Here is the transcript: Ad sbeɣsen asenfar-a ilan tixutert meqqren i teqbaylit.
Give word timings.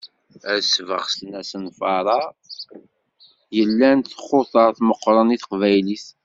Ad 0.53 0.61
sbeɣsen 0.73 1.31
asenfar-a 1.39 2.19
ilan 3.59 3.99
tixutert 4.01 4.77
meqqren 4.87 5.33
i 5.35 5.37
teqbaylit. 5.41 6.05